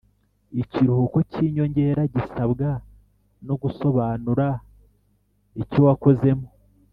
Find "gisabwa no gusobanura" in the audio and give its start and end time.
2.15-4.47